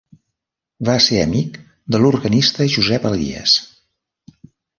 [0.87, 1.59] Va ser amic
[1.95, 3.55] de l'organista Josep Elies.